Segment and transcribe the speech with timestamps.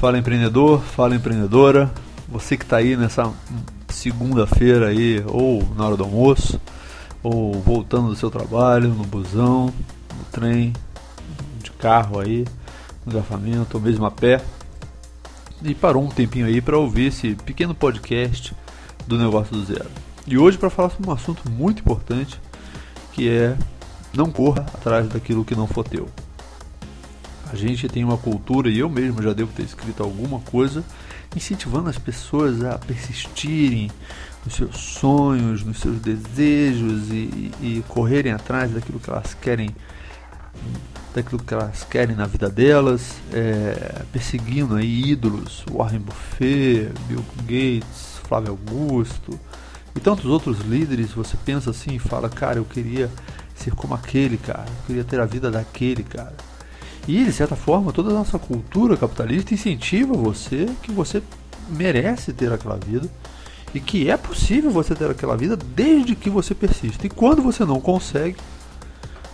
[0.00, 1.92] Fala empreendedor, fala empreendedora.
[2.26, 3.30] Você que está aí nessa
[3.90, 6.58] segunda-feira aí, ou na hora do almoço,
[7.22, 10.72] ou voltando do seu trabalho, no busão, no trem,
[11.62, 12.46] de carro aí,
[13.04, 14.40] no engarrafamento, ou mesmo a pé.
[15.62, 18.56] E parou um tempinho aí para ouvir esse pequeno podcast
[19.06, 19.90] do negócio do zero.
[20.26, 22.40] E hoje para falar sobre um assunto muito importante,
[23.12, 23.54] que é
[24.14, 26.08] não corra atrás daquilo que não for teu.
[27.52, 30.84] A gente tem uma cultura, e eu mesmo já devo ter escrito alguma coisa,
[31.34, 33.90] incentivando as pessoas a persistirem
[34.44, 39.70] nos seus sonhos, nos seus desejos e, e correrem atrás daquilo que elas querem
[41.14, 48.20] daquilo que elas querem na vida delas, é, perseguindo aí ídolos, Warren Buffett, Bill Gates,
[48.28, 49.38] Flávio Augusto
[49.96, 51.10] e tantos outros líderes.
[51.12, 53.10] Você pensa assim e fala, cara, eu queria
[53.56, 56.36] ser como aquele cara, eu queria ter a vida daquele cara.
[57.08, 61.22] E, de certa forma, toda a nossa cultura capitalista incentiva você que você
[61.68, 63.08] merece ter aquela vida
[63.74, 67.06] e que é possível você ter aquela vida desde que você persista.
[67.06, 68.36] E quando você não consegue,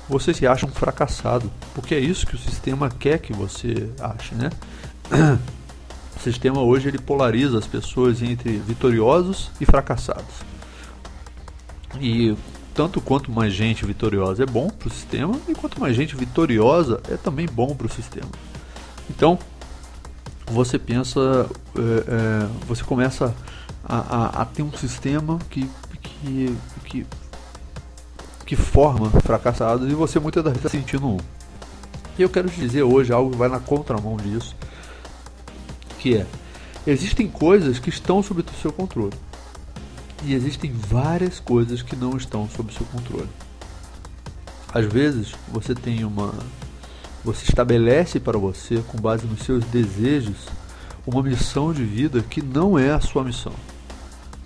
[0.09, 4.35] você se acha um fracassado, porque é isso que o sistema quer que você ache,
[4.35, 4.51] né?
[6.17, 10.35] O sistema hoje ele polariza as pessoas entre vitoriosos e fracassados.
[12.01, 12.37] E
[12.77, 17.01] tanto quanto mais gente vitoriosa é bom para o sistema, e quanto mais gente vitoriosa
[17.11, 18.29] é também bom para o sistema.
[19.09, 19.39] Então,
[20.47, 23.35] você pensa, é, é, você começa
[23.83, 25.69] a, a, a, ter um sistema que,
[26.03, 27.07] que, que,
[28.45, 31.19] que forma fracassados e você muitas das vezes está sentindo um.
[32.19, 34.55] E eu quero te dizer hoje algo que vai na contramão disso,
[35.99, 36.27] que é,
[36.87, 39.15] existem coisas que estão sob o seu controle.
[40.25, 43.29] E existem várias coisas que não estão sob seu controle.
[44.73, 46.35] Às vezes você tem uma.
[47.25, 50.47] Você estabelece para você, com base nos seus desejos,
[51.07, 53.53] uma missão de vida que não é a sua missão.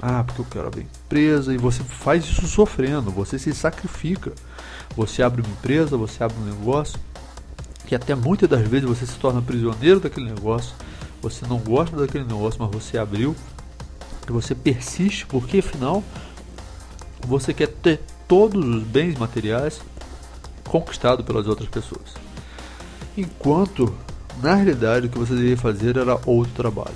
[0.00, 4.32] Ah, porque eu quero abrir empresa, e você faz isso sofrendo, você se sacrifica.
[4.96, 6.98] Você abre uma empresa, você abre um negócio,
[7.86, 10.74] que até muitas das vezes você se torna prisioneiro daquele negócio,
[11.20, 13.36] você não gosta daquele negócio, mas você abriu,
[14.28, 16.02] você persiste, porque afinal
[17.26, 19.80] você quer ter todos os bens materiais
[20.68, 22.14] conquistados pelas outras pessoas.
[23.16, 23.92] Enquanto
[24.42, 26.94] na realidade o que você deveria fazer era outro trabalho.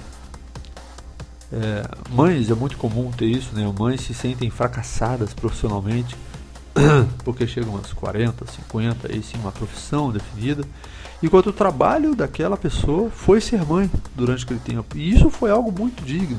[1.52, 3.70] É, mães, é muito comum ter isso, né?
[3.78, 6.16] Mães se sentem fracassadas profissionalmente
[7.24, 10.64] porque chegam aos 40, 50, aí sim uma profissão definida,
[11.22, 14.96] enquanto o trabalho daquela pessoa foi ser mãe durante aquele tempo.
[14.96, 16.38] E isso foi algo muito digno.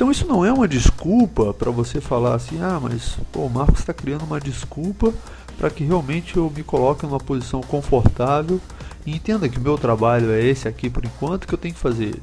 [0.00, 3.80] Então isso não é uma desculpa para você falar assim, ah, mas pô, o Marcos
[3.80, 5.12] está criando uma desculpa
[5.58, 8.58] para que realmente eu me coloque numa posição confortável
[9.04, 11.80] e entenda que o meu trabalho é esse aqui por enquanto que eu tenho que
[11.80, 12.14] fazer.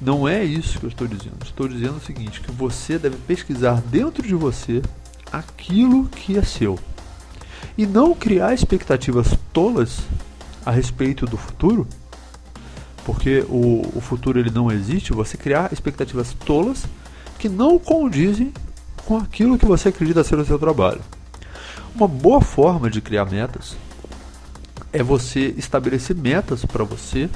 [0.00, 1.36] Não é isso que eu estou dizendo.
[1.44, 4.82] Estou dizendo o seguinte, que você deve pesquisar dentro de você
[5.30, 6.76] aquilo que é seu.
[7.78, 10.00] E não criar expectativas tolas
[10.66, 11.86] a respeito do futuro
[13.10, 16.84] porque o, o futuro ele não existe, você criar expectativas tolas
[17.40, 18.52] que não condizem
[19.04, 21.00] com aquilo que você acredita ser o seu trabalho.
[21.92, 23.76] Uma boa forma de criar metas
[24.92, 27.28] é você estabelecer metas para você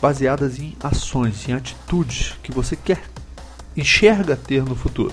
[0.00, 3.02] baseadas em ações, em atitudes que você quer
[3.76, 5.12] enxerga ter no futuro.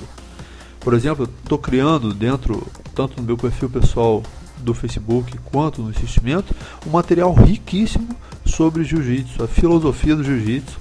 [0.80, 4.24] Por exemplo, estou criando dentro, tanto no meu perfil pessoal
[4.60, 6.56] do Facebook quanto no investimento,
[6.88, 8.16] um material riquíssimo
[8.52, 10.80] sobre jiu-jitsu, a filosofia do jiu-jitsu,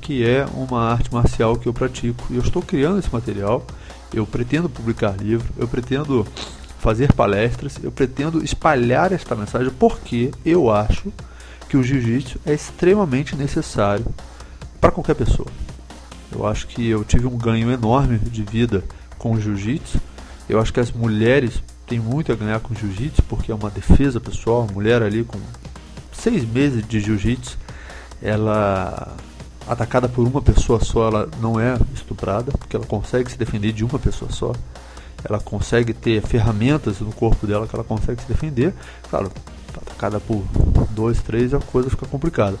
[0.00, 2.24] que é uma arte marcial que eu pratico.
[2.30, 3.66] E eu estou criando esse material,
[4.14, 6.26] eu pretendo publicar livro, eu pretendo
[6.78, 11.12] fazer palestras, eu pretendo espalhar esta mensagem porque eu acho
[11.68, 14.04] que o jiu-jitsu é extremamente necessário
[14.80, 15.48] para qualquer pessoa.
[16.30, 18.84] Eu acho que eu tive um ganho enorme de vida
[19.18, 20.00] com o jiu-jitsu.
[20.48, 23.70] Eu acho que as mulheres têm muito a ganhar com o jiu-jitsu porque é uma
[23.70, 25.38] defesa pessoal, mulher ali com
[26.22, 27.58] seis meses de jiu-jitsu,
[28.22, 29.16] ela
[29.66, 33.84] atacada por uma pessoa só, ela não é estuprada, porque ela consegue se defender de
[33.84, 34.52] uma pessoa só.
[35.24, 38.72] Ela consegue ter ferramentas no corpo dela que ela consegue se defender.
[39.10, 39.32] Claro,
[39.76, 40.44] atacada por
[40.90, 42.56] dois, três, a coisa fica complicada.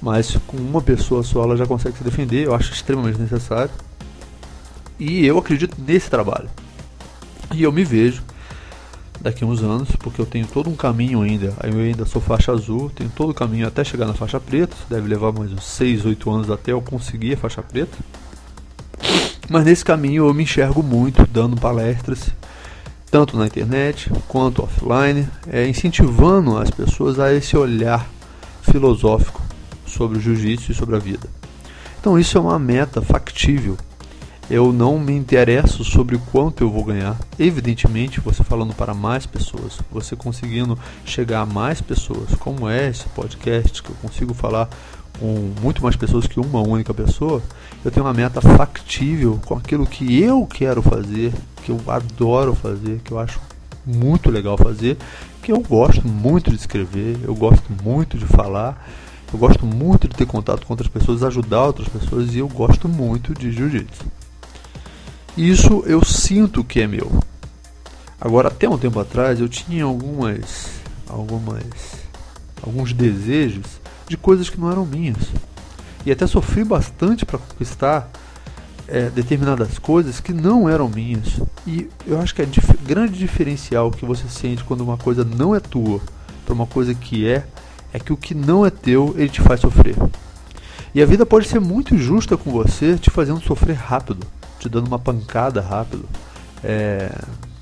[0.00, 3.70] Mas com uma pessoa só ela já consegue se defender, eu acho extremamente necessário.
[4.98, 6.48] E eu acredito nesse trabalho.
[7.52, 8.22] E eu me vejo
[9.24, 11.54] daqui a uns anos, porque eu tenho todo um caminho ainda.
[11.64, 14.76] Eu ainda sou faixa azul, tenho todo o caminho até chegar na faixa preta.
[14.88, 17.96] Deve levar mais uns 6, 8 anos até eu conseguir a faixa preta.
[19.48, 22.30] Mas nesse caminho eu me enxergo muito dando palestras,
[23.10, 28.06] tanto na internet quanto offline, é, incentivando as pessoas a esse olhar
[28.60, 29.42] filosófico
[29.86, 31.28] sobre o jiu-jitsu e sobre a vida.
[31.98, 33.78] Então isso é uma meta factível.
[34.50, 37.18] Eu não me interesso sobre quanto eu vou ganhar.
[37.38, 43.08] Evidentemente, você falando para mais pessoas, você conseguindo chegar a mais pessoas, como é esse
[43.08, 44.68] podcast, que eu consigo falar
[45.18, 47.42] com muito mais pessoas que uma única pessoa,
[47.82, 51.32] eu tenho uma meta factível com aquilo que eu quero fazer,
[51.62, 53.40] que eu adoro fazer, que eu acho
[53.86, 54.98] muito legal fazer,
[55.42, 58.90] que eu gosto muito de escrever, eu gosto muito de falar,
[59.32, 62.88] eu gosto muito de ter contato com outras pessoas, ajudar outras pessoas e eu gosto
[62.88, 64.04] muito de jiu-jitsu.
[65.36, 67.10] Isso eu sinto que é meu.
[68.20, 70.70] Agora, até um tempo atrás, eu tinha algumas,
[71.08, 71.62] algumas,
[72.62, 73.66] alguns desejos
[74.08, 75.18] de coisas que não eram minhas.
[76.06, 78.10] E até sofri bastante para conquistar
[78.86, 81.40] é, determinadas coisas que não eram minhas.
[81.66, 85.54] E eu acho que é dif grande diferencial que você sente quando uma coisa não
[85.54, 86.00] é tua
[86.44, 87.44] para uma coisa que é,
[87.92, 89.96] é que o que não é teu ele te faz sofrer.
[90.94, 94.24] E a vida pode ser muito justa com você, te fazendo sofrer rápido,
[94.64, 96.08] te dando uma pancada rápido,
[96.62, 97.10] é,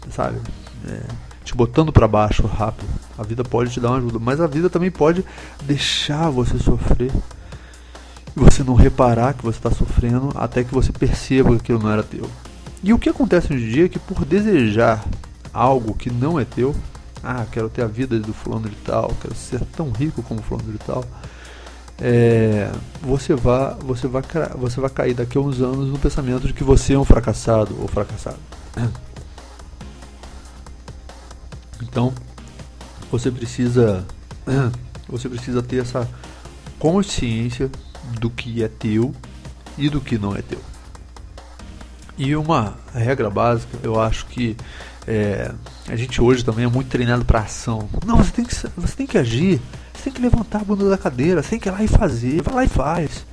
[0.08, 0.38] sabe?
[0.86, 1.00] É,
[1.44, 2.88] te botando para baixo rápido.
[3.18, 5.24] A vida pode te dar uma ajuda, mas a vida também pode
[5.64, 7.10] deixar você sofrer
[8.36, 11.90] e você não reparar que você está sofrendo até que você perceba que aquilo não
[11.90, 12.30] era teu.
[12.84, 15.04] E o que acontece hoje em dia é que por desejar
[15.52, 16.74] algo que não é teu,
[17.22, 20.70] ah, quero ter a vida do fulano de tal, quero ser tão rico como fulano
[20.70, 21.04] de tal,
[22.00, 24.22] é, você vai, você vai,
[24.56, 27.76] você vai cair daqui a uns anos no pensamento de que você é um fracassado
[27.80, 28.38] ou fracassado.
[31.84, 32.14] Então,
[33.10, 34.06] você precisa,
[35.06, 36.08] você precisa ter essa
[36.78, 37.70] consciência
[38.18, 39.12] do que é teu
[39.76, 40.60] e do que não é teu.
[42.16, 44.56] E uma regra básica, eu acho que
[45.06, 45.52] é,
[45.88, 47.88] a gente hoje também é muito treinado para ação.
[48.06, 49.60] Não, você tem, que, você tem que agir,
[50.02, 52.42] você tem que levantar a bunda da cadeira, você tem que ir lá e fazer,
[52.42, 53.24] vai lá e faz.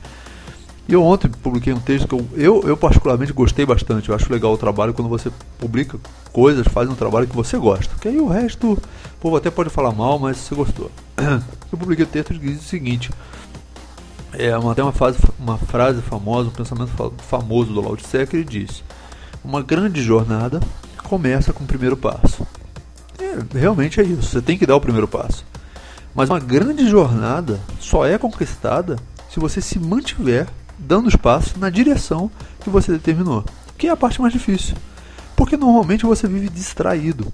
[0.88, 4.10] E eu ontem publiquei um texto que eu, eu, eu, particularmente gostei bastante.
[4.10, 6.00] Eu acho legal o trabalho quando você publica
[6.32, 7.94] coisas, faz um trabalho que você gosta.
[8.00, 8.82] Que aí o resto, o
[9.20, 10.92] povo até pode falar mal, mas você gostou.
[11.72, 13.12] Eu publiquei o texto que diz o seguinte:
[14.34, 18.36] é uma, tem uma, fase, uma frase famosa, um pensamento famoso do Lao Tse que
[18.36, 18.84] ele diz:
[19.44, 20.60] Uma grande jornada
[21.04, 22.48] começa com o primeiro passo.
[23.20, 25.49] É, realmente é isso, você tem que dar o primeiro passo.
[26.14, 28.98] Mas uma grande jornada só é conquistada
[29.30, 30.48] se você se mantiver
[30.78, 33.44] dando os passos na direção que você determinou,
[33.78, 34.76] que é a parte mais difícil.
[35.36, 37.28] Porque normalmente você vive distraído.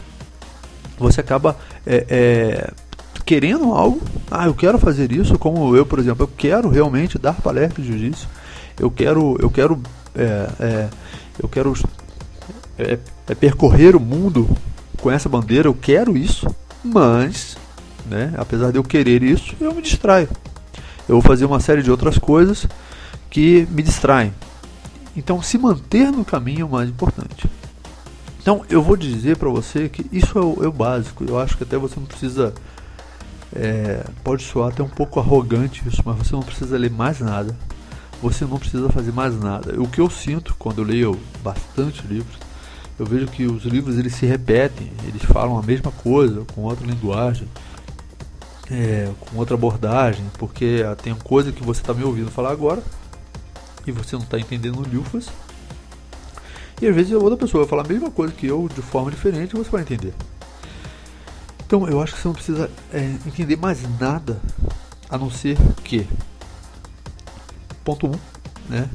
[0.98, 2.74] Você acaba é, é,
[3.26, 7.34] querendo algo, ah, eu quero fazer isso, como eu, por exemplo, eu quero realmente dar
[7.42, 8.28] palestra de jiu-jitsu,
[8.80, 9.82] eu quero, eu quero,
[10.14, 10.90] é, é,
[11.42, 11.74] eu quero
[12.78, 14.48] é, é, percorrer o mundo
[15.02, 16.48] com essa bandeira, eu quero isso,
[16.84, 17.58] mas,
[18.06, 20.30] né, apesar de eu querer isso, eu me distraio.
[21.08, 22.68] Eu vou fazer uma série de outras coisas
[23.30, 24.34] que me distraem.
[25.16, 27.48] Então, se manter no caminho é o mais importante.
[28.42, 31.24] Então, eu vou dizer para você que isso é o, é o básico.
[31.28, 32.54] Eu acho que até você não precisa
[33.56, 37.56] é, pode soar até um pouco arrogante isso, mas você não precisa ler mais nada.
[38.22, 39.82] Você não precisa fazer mais nada.
[39.82, 42.38] O que eu sinto quando eu leio bastante livros,
[43.00, 46.86] eu vejo que os livros eles se repetem, eles falam a mesma coisa com outra
[46.86, 47.48] linguagem,
[48.70, 52.82] é, com outra abordagem, porque tem coisa que você está me ouvindo falar agora
[53.86, 55.28] e você não está entendendo Lufas.
[56.82, 59.10] E às vezes a outra pessoa vai falar a mesma coisa que eu de forma
[59.12, 60.14] diferente e você vai entender.
[61.66, 64.42] Então eu acho que você não precisa é, entender mais nada
[65.10, 66.08] a não ser que
[67.84, 68.20] ponto 1, um,
[68.70, 68.90] né?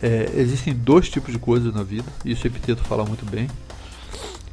[0.00, 3.48] É, existem dois tipos de coisas na vida, isso o Epiteto fala muito bem,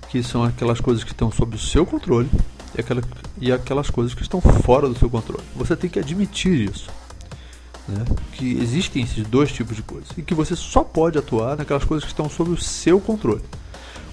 [0.09, 2.29] que são aquelas coisas que estão sob o seu controle
[2.77, 3.01] e, aquela,
[3.39, 5.44] e aquelas coisas que estão fora do seu controle.
[5.55, 6.89] Você tem que admitir isso.
[7.88, 8.03] Né?
[8.34, 12.03] Que existem esses dois tipos de coisas e que você só pode atuar naquelas coisas
[12.03, 13.44] que estão sob o seu controle.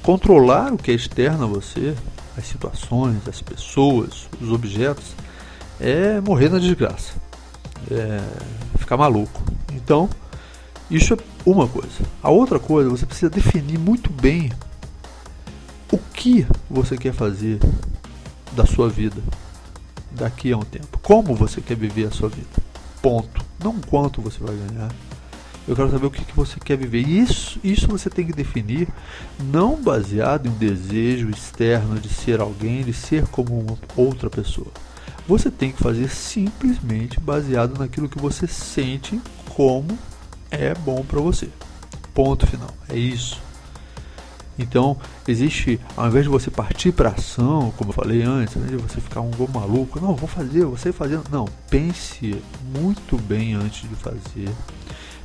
[0.03, 1.95] Controlar o que é externo a você
[2.37, 5.15] as situações, as pessoas, os objetos,
[5.81, 7.15] é morrer na desgraça.
[7.91, 8.21] É
[8.79, 9.43] ficar maluco.
[9.73, 10.09] Então,
[10.91, 11.93] isso é uma coisa.
[12.23, 14.51] A outra coisa, você precisa definir muito bem
[15.91, 17.59] o que você quer fazer
[18.55, 19.23] da sua vida
[20.11, 20.99] daqui a um tempo.
[21.03, 22.49] Como você quer viver a sua vida.
[23.01, 23.45] Ponto.
[23.63, 24.91] Não quanto você vai ganhar
[25.67, 27.07] eu quero saber o que, que você quer viver.
[27.07, 28.89] Isso, isso você tem que definir
[29.41, 34.69] não baseado em um desejo externo de ser alguém, de ser como uma outra pessoa.
[35.27, 39.97] Você tem que fazer simplesmente baseado naquilo que você sente como
[40.51, 41.49] é bom para você.
[42.13, 42.71] Ponto final.
[42.89, 43.41] É isso.
[44.59, 48.77] Então, existe, ao invés de você partir para ação, como eu falei antes, invés de
[48.77, 51.25] você ficar um gol maluco, não, vou fazer, você fazendo.
[51.31, 52.43] Não, pense
[52.79, 54.49] muito bem antes de fazer.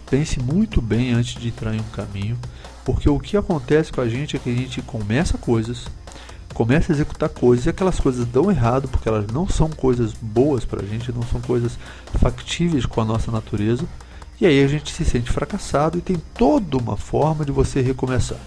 [0.10, 2.38] Pense muito bem antes de entrar em um caminho,
[2.86, 5.88] porque o que acontece com a gente é que a gente começa coisas,
[6.53, 10.63] começa a executar coisas e aquelas coisas dão errado porque elas não são coisas boas
[10.63, 11.77] para a gente, não são coisas
[12.19, 13.84] factíveis com a nossa natureza,
[14.39, 18.39] e aí a gente se sente fracassado e tem toda uma forma de você recomeçar.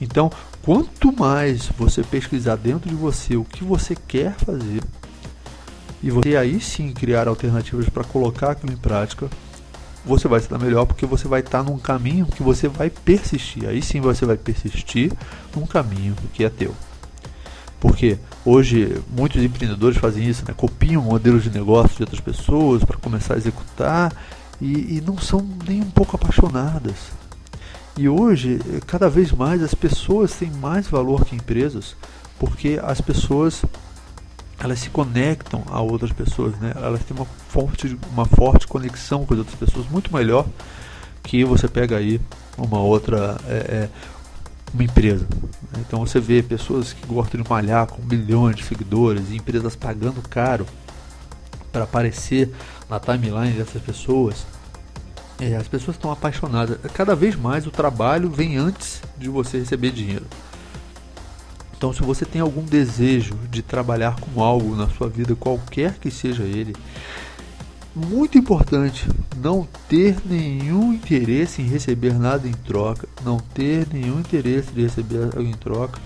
[0.00, 0.30] Então,
[0.62, 4.82] quanto mais você pesquisar dentro de você o que você quer fazer,
[6.02, 9.28] e você aí sim criar alternativas para colocar aquilo em prática,
[10.04, 13.68] você vai dar melhor porque você vai estar num caminho que você vai persistir.
[13.68, 15.12] Aí sim você vai persistir
[15.54, 16.74] num caminho que é teu.
[17.78, 20.54] Porque hoje muitos empreendedores fazem isso, né?
[20.56, 24.12] copiam modelos de negócio de outras pessoas para começar a executar
[24.60, 27.19] e, e não são nem um pouco apaixonadas.
[28.00, 31.94] E hoje, cada vez mais, as pessoas têm mais valor que empresas,
[32.38, 33.62] porque as pessoas
[34.58, 36.72] elas se conectam a outras pessoas, né?
[36.76, 40.46] Elas têm uma forte, uma forte conexão com as outras pessoas, muito melhor
[41.22, 42.18] que você pega aí
[42.56, 43.88] uma outra é, é,
[44.72, 45.28] uma empresa.
[45.80, 50.26] Então você vê pessoas que gostam de malhar com milhões de seguidores e empresas pagando
[50.26, 50.64] caro
[51.70, 52.50] para aparecer
[52.88, 54.46] na timeline dessas pessoas
[55.40, 56.78] é, as pessoas estão apaixonadas.
[56.92, 60.26] Cada vez mais o trabalho vem antes de você receber dinheiro.
[61.76, 66.10] Então, se você tem algum desejo de trabalhar com algo na sua vida, qualquer que
[66.10, 66.76] seja ele,
[67.96, 69.08] muito importante
[69.42, 75.24] não ter nenhum interesse em receber nada em troca, não ter nenhum interesse de receber
[75.24, 75.98] algo em troca,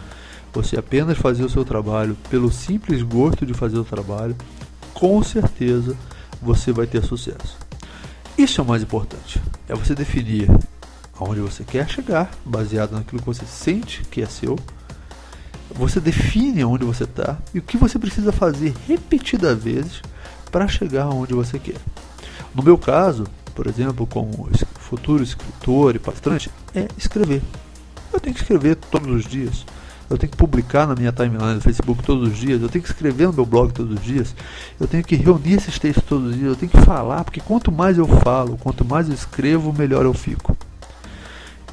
[0.53, 4.37] você apenas fazer o seu trabalho pelo simples gosto de fazer o trabalho,
[4.95, 5.97] com certeza
[6.41, 7.64] você vai ter sucesso.
[8.37, 9.41] Isso é o mais importante.
[9.69, 10.49] É você definir
[11.19, 14.59] aonde você quer chegar, baseado naquilo que você sente que é seu.
[15.71, 20.03] Você define aonde você está e o que você precisa fazer repetidas vezes
[20.51, 21.79] para chegar aonde você quer.
[22.55, 23.25] No meu caso,
[23.55, 24.49] por exemplo, como
[24.81, 27.43] futuro escritor e palestrante, é escrever.
[28.13, 29.65] Eu tenho que escrever todos os dias
[30.11, 32.91] eu tenho que publicar na minha timeline do Facebook todos os dias, eu tenho que
[32.91, 34.35] escrever no meu blog todos os dias,
[34.79, 37.73] eu tenho que reunir esses textos todos os dias, eu tenho que falar, porque quanto
[37.73, 40.57] mais eu falo, quanto mais eu escrevo, melhor eu fico.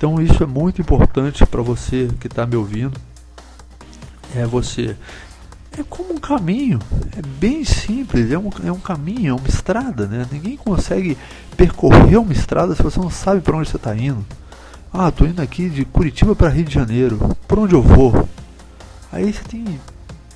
[0.01, 3.00] Então isso é muito importante para você que está me ouvindo.
[4.35, 4.95] É você.
[5.77, 6.79] É como um caminho,
[7.15, 10.25] é bem simples, é um, é um caminho, é uma estrada, né?
[10.31, 11.17] Ninguém consegue
[11.55, 14.25] percorrer uma estrada se você não sabe para onde você está indo.
[14.93, 17.17] Ah, tô indo aqui de Curitiba para Rio de Janeiro.
[17.48, 18.27] Por onde eu vou?
[19.10, 19.79] Aí você tem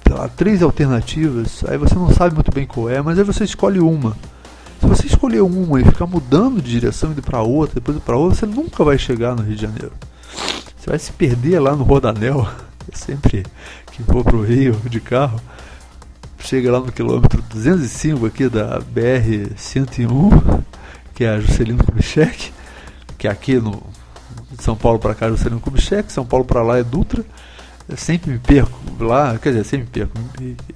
[0.09, 3.81] lá, três alternativas, aí você não sabe muito bem qual é, mas aí você escolhe
[3.81, 4.15] uma.
[4.79, 8.39] Se você escolher uma e ficar mudando de direção, indo para outra, depois para outra,
[8.39, 9.91] você nunca vai chegar no Rio de Janeiro.
[10.77, 12.47] Você vai se perder lá no Rodanel.
[12.88, 13.45] Eu sempre
[13.91, 15.38] que vou pro Rio de carro,
[16.39, 20.62] chega lá no quilômetro 205 aqui da BR 101,
[21.13, 22.53] que é a Juscelino Kubitschek,
[23.17, 23.83] que é aqui no
[24.55, 27.24] de São Paulo para cá, Juscelino Kubitschek, São Paulo para lá é Dutra.
[27.88, 30.13] Eu sempre me perco lá, quer dizer, sempre me perco.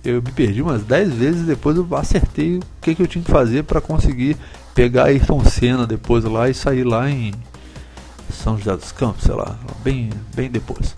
[0.06, 3.32] Eu me perdi umas 10 vezes depois eu acertei o que, que eu tinha que
[3.32, 4.38] fazer para conseguir
[4.76, 7.34] pegar Ayrton Senna depois lá e sair lá em
[8.32, 10.96] São José dos Campos, sei lá, bem, bem depois.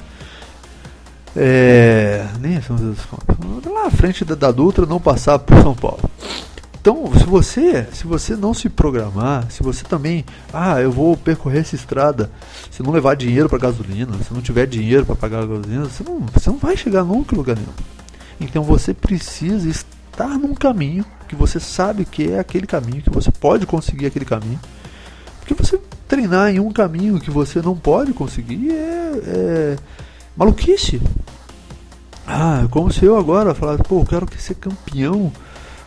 [1.36, 3.72] É, nem é São José dos Campos.
[3.72, 6.02] Lá à frente da, da Dutra, não passar por São Paulo.
[6.82, 11.60] Então, se você, se você não se programar, se você também, ah, eu vou percorrer
[11.60, 12.32] essa estrada,
[12.72, 16.04] se não levar dinheiro para gasolina, se não tiver dinheiro para pagar a gasolina, você
[16.04, 17.70] não, você não vai chegar nunca em lugar nenhum.
[18.40, 23.32] Então você precisa estar num caminho que você sabe que é aquele caminho, que você
[23.32, 24.60] pode conseguir aquele caminho.
[25.40, 29.76] Porque você treinar em um caminho que você não pode conseguir é, é
[30.36, 31.00] maluquice.
[32.26, 35.32] Ah, como se eu agora falasse, pô, eu quero ser campeão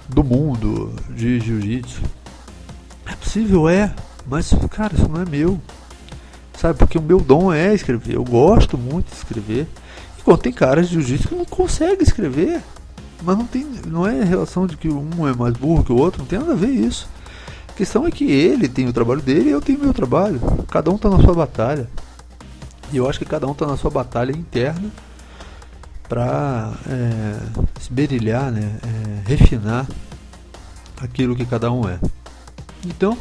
[0.09, 2.03] do mundo de jiu-jitsu.
[3.07, 3.95] É possível, é,
[4.27, 5.61] mas cara, isso não é meu.
[6.57, 8.15] Sabe, porque o meu dom é escrever.
[8.15, 9.67] Eu gosto muito de escrever.
[10.19, 12.63] Enquanto tem caras de jiu-jitsu que não conseguem escrever.
[13.23, 16.21] Mas não tem, não é relação de que um é mais burro que o outro,
[16.21, 17.09] não tem nada a ver isso.
[17.69, 20.41] A questão é que ele tem o trabalho dele e eu tenho o meu trabalho.
[20.71, 21.89] Cada um está na sua batalha.
[22.93, 24.91] E eu acho que cada um está na sua batalha interna
[26.09, 27.37] para é,
[27.81, 29.87] esmerilhar, né, é, refinar
[31.01, 31.99] aquilo que cada um é.
[32.87, 33.17] Então,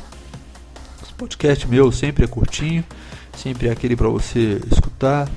[1.01, 2.83] esse podcast meu sempre é curtinho,
[3.37, 5.29] sempre é aquele para você escutar,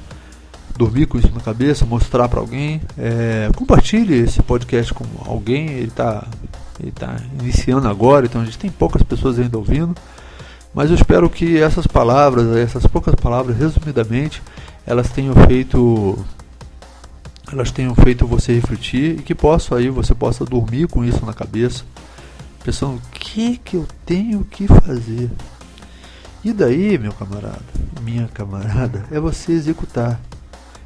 [0.76, 2.80] dormir com isso na cabeça, mostrar para alguém.
[2.98, 6.26] É, compartilhe esse podcast com alguém, ele está
[6.78, 9.94] ele tá iniciando agora, então a gente tem poucas pessoas ainda ouvindo.
[10.74, 14.42] Mas eu espero que essas palavras, essas poucas palavras, resumidamente,
[14.86, 16.22] elas tenham feito
[17.52, 21.32] elas tenham feito você refletir e que possa aí você possa dormir com isso na
[21.32, 21.84] cabeça,
[22.64, 25.30] pensando o que que eu tenho que fazer.
[26.44, 27.64] E daí, meu camarada,
[28.02, 30.20] minha camarada, é você executar.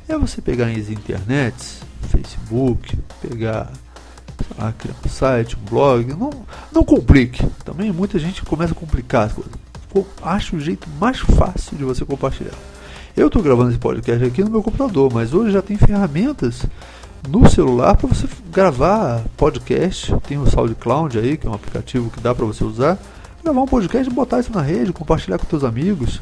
[0.08, 3.70] É você pegar as internets, Facebook, pegar
[4.58, 6.30] lá, criar um site, um blog, não,
[6.72, 7.46] não complique.
[7.64, 9.52] Também muita gente começa a complicar as coisas.
[10.22, 12.54] Acha o jeito mais fácil de você compartilhar.
[13.20, 16.64] Eu estou gravando esse podcast aqui no meu computador, mas hoje já tem ferramentas
[17.28, 20.16] no celular para você gravar podcast.
[20.26, 22.98] Tem o SoundCloud aí, que é um aplicativo que dá para você usar.
[23.44, 26.18] Gravar um podcast, botar isso na rede, compartilhar com seus amigos.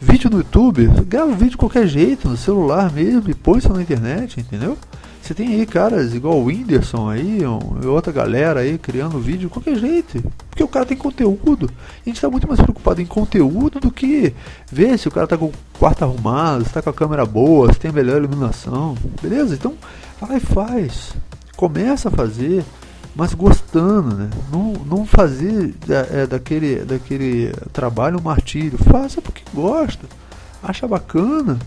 [0.00, 3.80] Vídeo no YouTube, grava vídeo de qualquer jeito, no celular mesmo, e põe isso na
[3.80, 4.76] internet, entendeu?
[5.22, 9.48] Você tem aí caras igual o Whindersson aí, um, outra galera aí criando vídeo de
[9.48, 10.20] qualquer jeito.
[10.50, 11.70] Porque o cara tem conteúdo.
[12.04, 14.34] A gente está muito mais preocupado em conteúdo do que
[14.70, 17.72] ver se o cara tá com o quarto arrumado, se tá com a câmera boa,
[17.72, 18.96] se tem a melhor iluminação.
[19.22, 19.54] Beleza?
[19.54, 19.74] Então
[20.20, 21.14] vai e faz.
[21.56, 22.64] Começa a fazer,
[23.14, 24.28] mas gostando, né?
[24.50, 28.76] Não, não fazer é, daquele, daquele trabalho um martírio.
[28.76, 30.04] Faça porque gosta.
[30.60, 31.60] Acha bacana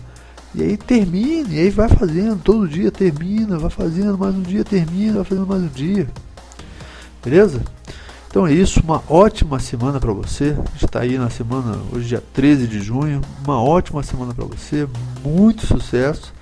[0.56, 4.64] e aí termine, e aí vai fazendo, todo dia termina, vai fazendo mais um dia,
[4.64, 6.08] termina, vai fazendo mais um dia.
[7.22, 7.60] Beleza?
[8.30, 10.56] Então é isso, uma ótima semana para você.
[10.82, 13.20] Está aí na semana, hoje dia 13 de junho.
[13.44, 14.88] Uma ótima semana para você,
[15.22, 16.32] muito sucesso,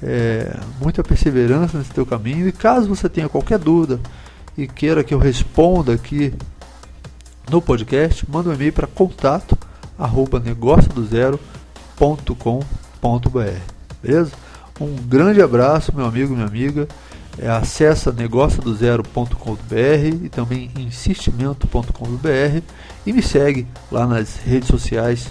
[0.00, 2.46] é, muita perseverança nesse teu caminho.
[2.46, 3.98] E caso você tenha qualquer dúvida
[4.56, 6.32] e queira que eu responda aqui
[7.50, 9.58] no podcast, manda um e-mail para contato
[9.98, 11.04] arroba negócio do
[14.02, 14.32] Beleza?
[14.80, 16.88] Um grande abraço, meu amigo, minha amiga.
[17.38, 22.62] É, acessa negociodozero.com.br e também insistimento.com.br
[23.04, 25.30] e me segue lá nas redes sociais.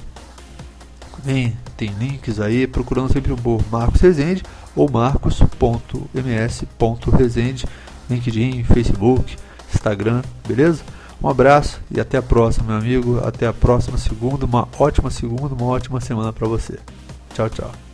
[1.18, 4.44] Também tem links aí, procurando sempre por Marcos Rezende
[4.76, 7.66] ou marcos.ms.rezende,
[8.08, 9.36] LinkedIn, Facebook,
[9.74, 10.84] Instagram, beleza?
[11.24, 13.20] Um abraço e até a próxima, meu amigo.
[13.26, 14.46] Até a próxima segunda.
[14.46, 16.78] Uma ótima segunda, uma ótima semana para você.
[17.36, 17.85] 找找。